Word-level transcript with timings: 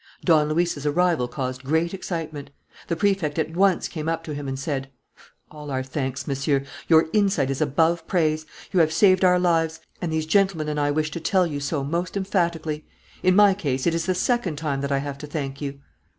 Don 0.25 0.49
Luis's 0.49 0.83
arrival 0.87 1.27
caused 1.27 1.63
great 1.63 1.93
excitement. 1.93 2.49
The 2.87 2.95
Prefect 2.95 3.37
at 3.37 3.55
once 3.55 3.87
came 3.87 4.09
up 4.09 4.23
to 4.23 4.33
him 4.33 4.47
and 4.47 4.57
said: 4.57 4.89
"All 5.51 5.69
our 5.69 5.83
thanks, 5.83 6.25
Monsieur. 6.27 6.63
Your 6.87 7.07
insight 7.13 7.51
is 7.51 7.61
above 7.61 8.07
praise. 8.07 8.47
You 8.71 8.79
have 8.79 8.91
saved 8.91 9.23
our 9.23 9.37
lives; 9.37 9.79
and 10.01 10.11
these 10.11 10.25
gentlemen 10.25 10.69
and 10.69 10.79
I 10.79 10.89
wish 10.89 11.11
to 11.11 11.19
tell 11.19 11.45
you 11.45 11.59
so 11.59 11.83
most 11.83 12.17
emphatically. 12.17 12.83
In 13.21 13.35
my 13.35 13.53
case, 13.53 13.85
it 13.85 13.93
is 13.93 14.07
the 14.07 14.15
second 14.15 14.55
time 14.55 14.81
that 14.81 14.91
I 14.91 14.97
have 14.97 15.19
to 15.19 15.27
thank 15.27 15.61
you." 15.61 15.81